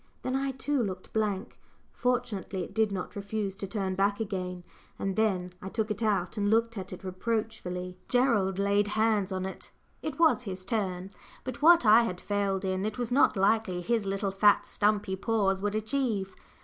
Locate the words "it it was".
9.45-10.41